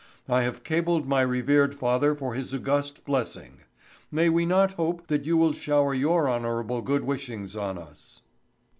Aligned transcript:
I 0.27 0.41
have 0.41 0.63
cabled 0.63 1.07
my 1.07 1.21
revered 1.21 1.75
father 1.75 2.15
for 2.15 2.33
his 2.33 2.55
august 2.55 3.05
blessing. 3.05 3.59
May 4.09 4.29
we 4.29 4.47
not 4.47 4.73
hope 4.73 5.05
that 5.09 5.25
you 5.25 5.37
will 5.37 5.53
shower 5.53 5.93
your 5.93 6.27
honorable 6.27 6.81
good 6.81 7.03
wishes 7.03 7.55
on 7.55 7.77
us." 7.77 8.23